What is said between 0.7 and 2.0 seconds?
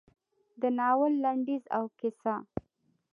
ناول لنډیز او